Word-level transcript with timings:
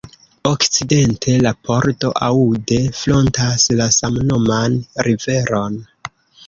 Okcidente, 0.51 1.35
la 1.47 1.51
pordo 1.67 2.11
Aude 2.29 2.81
frontas 3.03 3.69
la 3.83 3.91
samnoman 4.01 4.83
riveron. 5.09 5.83